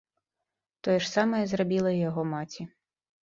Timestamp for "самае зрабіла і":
1.17-1.99